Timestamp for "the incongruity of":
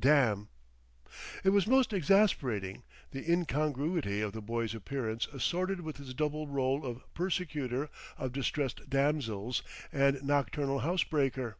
3.10-4.32